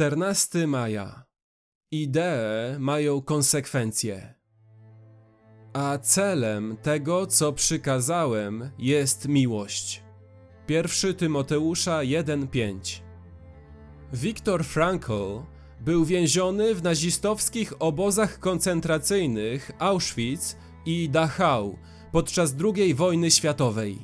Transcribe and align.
14 0.00 0.66
maja. 0.66 1.24
Idee 1.92 2.78
mają 2.78 3.22
konsekwencje. 3.22 4.34
A 5.72 5.98
celem 5.98 6.76
tego, 6.82 7.26
co 7.26 7.52
przykazałem, 7.52 8.70
jest 8.78 9.28
miłość. 9.28 10.02
1 10.68 11.14
Tymoteusza 11.14 11.98
1:5. 11.98 13.02
Viktor 14.12 14.64
Frankl 14.64 15.42
był 15.80 16.04
więziony 16.04 16.74
w 16.74 16.82
nazistowskich 16.82 17.72
obozach 17.78 18.38
koncentracyjnych 18.38 19.70
Auschwitz 19.78 20.56
i 20.86 21.08
Dachau 21.08 21.78
podczas 22.12 22.54
II 22.76 22.94
wojny 22.94 23.30
światowej. 23.30 23.98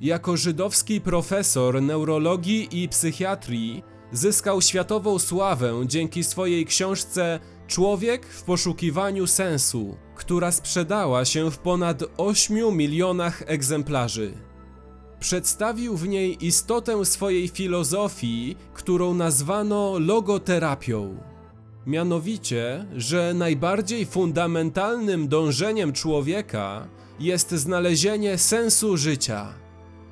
Jako 0.00 0.36
żydowski 0.36 1.00
profesor 1.00 1.82
neurologii 1.82 2.82
i 2.82 2.88
psychiatrii 2.88 3.93
zyskał 4.14 4.62
światową 4.62 5.18
sławę 5.18 5.82
dzięki 5.86 6.24
swojej 6.24 6.66
książce 6.66 7.40
Człowiek 7.66 8.26
w 8.26 8.42
poszukiwaniu 8.42 9.26
sensu, 9.26 9.96
która 10.14 10.52
sprzedała 10.52 11.24
się 11.24 11.50
w 11.50 11.58
ponad 11.58 12.02
8 12.16 12.76
milionach 12.76 13.42
egzemplarzy. 13.46 14.32
Przedstawił 15.20 15.96
w 15.96 16.08
niej 16.08 16.46
istotę 16.46 17.04
swojej 17.04 17.48
filozofii, 17.48 18.56
którą 18.74 19.14
nazwano 19.14 19.98
logoterapią. 19.98 21.16
Mianowicie, 21.86 22.86
że 22.96 23.34
najbardziej 23.34 24.06
fundamentalnym 24.06 25.28
dążeniem 25.28 25.92
człowieka 25.92 26.88
jest 27.20 27.50
znalezienie 27.50 28.38
sensu 28.38 28.96
życia. 28.96 29.63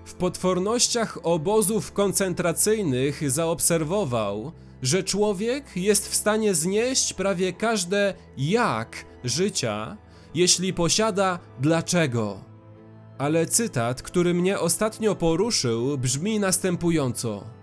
W 0.04 0.14
potwornościach 0.14 1.18
obozów 1.22 1.92
koncentracyjnych 1.92 3.30
zaobserwował, 3.30 4.52
że 4.82 5.02
człowiek 5.02 5.76
jest 5.76 6.08
w 6.08 6.14
stanie 6.14 6.54
znieść 6.54 7.12
prawie 7.12 7.52
każde 7.52 8.14
jak 8.38 9.04
życia, 9.24 9.96
jeśli 10.34 10.74
posiada 10.74 11.38
dlaczego. 11.60 12.44
Ale 13.18 13.46
cytat, 13.46 14.02
który 14.02 14.34
mnie 14.34 14.58
ostatnio 14.58 15.14
poruszył, 15.14 15.98
brzmi 15.98 16.40
następująco. 16.40 17.61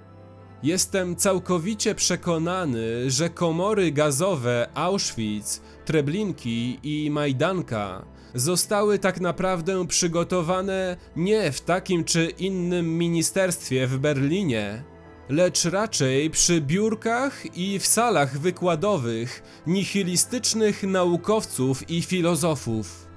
Jestem 0.64 1.16
całkowicie 1.16 1.96
przekonany, 1.96 3.12
że 3.12 3.30
komory 3.30 3.92
gazowe 3.92 4.70
Auschwitz, 4.74 5.62
Treblinki 5.86 6.80
i 6.84 7.12
Majdanka 7.12 8.06
zostały 8.36 9.00
tak 9.00 9.22
naprawdę 9.22 9.88
przygotowane 9.88 10.98
nie 11.16 11.52
w 11.52 11.62
takim 11.62 12.04
czy 12.04 12.26
innym 12.26 12.98
ministerstwie 12.98 13.88
w 13.88 13.98
Berlinie, 13.98 14.84
lecz 15.30 15.66
raczej 15.66 16.30
przy 16.30 16.62
biurkach 16.62 17.58
i 17.58 17.80
w 17.80 17.88
salach 17.88 18.40
wykładowych 18.40 19.44
nihilistycznych 19.68 20.84
naukowców 20.84 21.90
i 21.90 22.02
filozofów. 22.02 23.08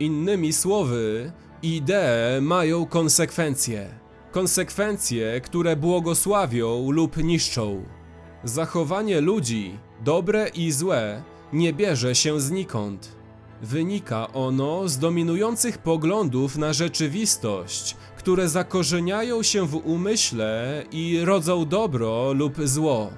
Innymi 0.00 0.52
słowy, 0.52 1.32
idee 1.62 2.40
mają 2.40 2.86
konsekwencje. 2.86 4.05
Konsekwencje, 4.36 5.40
które 5.40 5.76
błogosławią 5.76 6.90
lub 6.90 7.16
niszczą. 7.16 7.84
Zachowanie 8.44 9.20
ludzi, 9.20 9.78
dobre 10.04 10.48
i 10.48 10.72
złe, 10.72 11.22
nie 11.52 11.72
bierze 11.72 12.14
się 12.14 12.40
znikąd. 12.40 13.16
Wynika 13.62 14.32
ono 14.32 14.88
z 14.88 14.98
dominujących 14.98 15.78
poglądów 15.78 16.56
na 16.56 16.72
rzeczywistość, 16.72 17.96
które 18.16 18.48
zakorzeniają 18.48 19.42
się 19.42 19.66
w 19.66 19.76
umyśle 19.76 20.82
i 20.92 21.20
rodzą 21.24 21.66
dobro 21.66 22.32
lub 22.32 22.54
zło. 22.64 23.10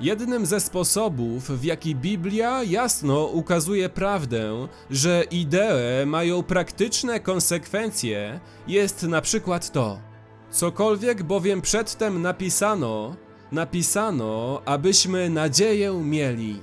Jednym 0.00 0.46
ze 0.46 0.60
sposobów, 0.60 1.50
w 1.50 1.64
jaki 1.64 1.94
Biblia 1.94 2.62
jasno 2.62 3.24
ukazuje 3.24 3.88
prawdę, 3.88 4.68
że 4.90 5.24
idee 5.30 6.06
mają 6.06 6.42
praktyczne 6.42 7.20
konsekwencje, 7.20 8.40
jest 8.68 9.02
na 9.02 9.20
przykład 9.20 9.72
to: 9.72 10.15
Cokolwiek 10.50 11.22
bowiem 11.22 11.62
przedtem 11.62 12.22
napisano, 12.22 13.16
napisano, 13.52 14.62
abyśmy 14.64 15.30
nadzieję 15.30 15.92
mieli. 16.04 16.60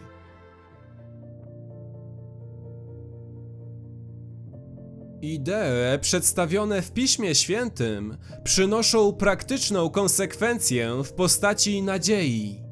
Idee 5.22 5.99
przedstawione 6.01 6.81
w 6.81 6.91
Piśmie 6.91 7.35
Świętym 7.35 8.17
przynoszą 8.43 9.13
praktyczną 9.13 9.89
konsekwencję 9.89 11.03
w 11.03 11.13
postaci 11.13 11.81
nadziei. 11.81 12.63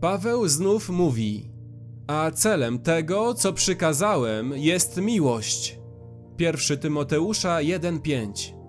Paweł 0.00 0.48
znów 0.48 0.90
mówi: 0.90 1.50
A 2.06 2.30
celem 2.30 2.78
tego, 2.78 3.34
co 3.34 3.52
przykazałem, 3.52 4.52
jest 4.56 4.96
miłość. 4.96 5.78
1 6.38 6.78
Tymoteusza 6.78 7.58
1:5. 7.58 8.63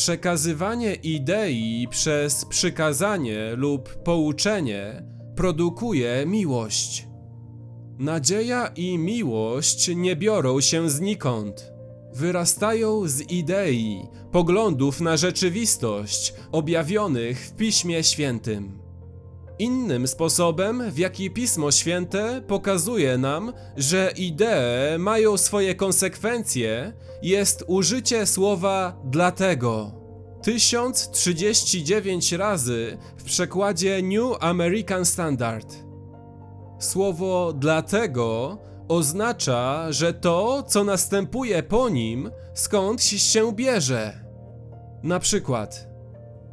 Przekazywanie 0.00 0.94
idei 0.94 1.88
przez 1.90 2.44
przykazanie 2.44 3.52
lub 3.56 4.02
pouczenie 4.02 5.02
produkuje 5.36 6.24
miłość. 6.26 7.08
Nadzieja 7.98 8.66
i 8.66 8.98
miłość 8.98 9.90
nie 9.96 10.16
biorą 10.16 10.60
się 10.60 10.90
znikąd. 10.90 11.72
Wyrastają 12.14 13.08
z 13.08 13.20
idei, 13.20 14.02
poglądów 14.32 15.00
na 15.00 15.16
rzeczywistość 15.16 16.34
objawionych 16.52 17.46
w 17.46 17.56
Piśmie 17.56 18.04
Świętym. 18.04 18.79
Innym 19.60 20.08
sposobem, 20.08 20.90
w 20.90 20.98
jaki 20.98 21.30
Pismo 21.30 21.70
Święte 21.70 22.42
pokazuje 22.46 23.18
nam, 23.18 23.52
że 23.76 24.12
idee 24.16 24.98
mają 24.98 25.36
swoje 25.36 25.74
konsekwencje, 25.74 26.92
jest 27.22 27.64
użycie 27.66 28.26
słowa 28.26 29.00
dlatego. 29.04 29.92
1039 30.42 32.32
razy 32.32 32.98
w 33.16 33.24
przekładzie 33.24 34.02
New 34.02 34.36
American 34.40 35.04
Standard. 35.04 35.76
Słowo 36.78 37.52
dlatego 37.52 38.58
oznacza, 38.88 39.92
że 39.92 40.14
to, 40.14 40.62
co 40.62 40.84
następuje 40.84 41.62
po 41.62 41.88
nim, 41.88 42.30
skądś 42.54 43.04
się 43.04 43.52
bierze. 43.52 44.24
Na 45.02 45.18
przykład, 45.18 45.89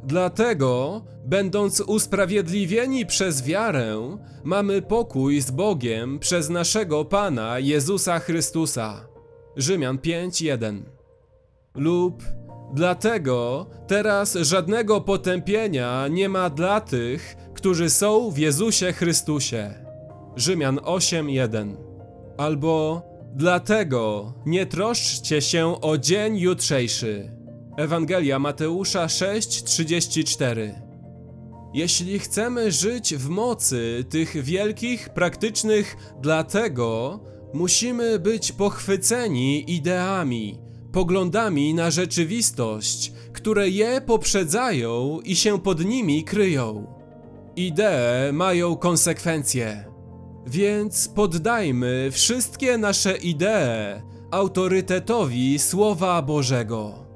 dlatego, 0.04 1.02
będąc 1.24 1.80
usprawiedliwieni 1.80 3.06
przez 3.06 3.42
wiarę, 3.42 4.18
mamy 4.44 4.82
pokój 4.82 5.40
z 5.40 5.50
Bogiem 5.50 6.18
przez 6.18 6.48
naszego 6.50 7.04
Pana 7.04 7.58
Jezusa 7.58 8.18
Chrystusa. 8.18 9.08
Rzymian 9.56 9.98
5:1. 9.98 10.82
Lub 11.74 12.22
dlatego 12.74 13.66
teraz 13.86 14.34
żadnego 14.34 15.00
potępienia 15.00 16.08
nie 16.08 16.28
ma 16.28 16.50
dla 16.50 16.80
tych, 16.80 17.36
którzy 17.54 17.90
są 17.90 18.30
w 18.30 18.38
Jezusie 18.38 18.92
Chrystusie. 18.92 19.74
Rzymian 20.36 20.78
8:1 20.78 21.76
albo 22.38 23.02
dlatego 23.34 24.32
nie 24.46 24.66
troszczcie 24.66 25.42
się 25.42 25.80
o 25.80 25.98
dzień 25.98 26.38
jutrzejszy. 26.38 27.37
Ewangelia 27.78 28.38
Mateusza 28.38 29.08
6:34. 29.08 30.74
Jeśli 31.74 32.18
chcemy 32.18 32.72
żyć 32.72 33.14
w 33.14 33.28
mocy 33.28 34.04
tych 34.10 34.42
wielkich, 34.44 35.08
praktycznych 35.08 35.96
dlatego, 36.22 37.20
musimy 37.54 38.18
być 38.18 38.52
pochwyceni 38.52 39.74
ideami, 39.74 40.58
poglądami 40.92 41.74
na 41.74 41.90
rzeczywistość, 41.90 43.12
które 43.32 43.68
je 43.68 44.00
poprzedzają 44.00 45.20
i 45.24 45.36
się 45.36 45.60
pod 45.60 45.84
nimi 45.84 46.24
kryją. 46.24 46.86
Idee 47.56 48.32
mają 48.32 48.76
konsekwencje. 48.76 49.84
Więc 50.46 51.08
poddajmy 51.08 52.08
wszystkie 52.12 52.78
nasze 52.78 53.16
idee 53.16 54.02
autorytetowi 54.30 55.58
Słowa 55.58 56.22
Bożego. 56.22 57.07